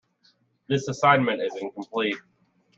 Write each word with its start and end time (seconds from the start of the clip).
This 0.65 0.87
assignment 0.87 1.43
is 1.43 1.55
incomplete. 1.57 2.17